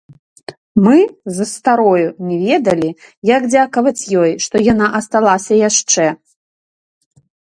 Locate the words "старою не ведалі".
1.55-2.89